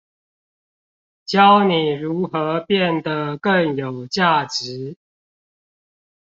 [1.27, 4.97] 教你如何變得更有價值